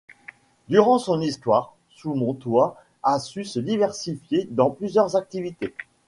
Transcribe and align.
Durant 0.67 0.97
son 0.97 1.21
histoire, 1.21 1.75
Sous 1.91 2.15
Mon 2.15 2.33
Toit 2.33 2.75
a 3.03 3.19
su 3.19 3.43
se 3.45 3.59
diversifier 3.59 4.47
dans 4.49 4.71
plusieurs 4.71 5.15
activités. 5.15 5.75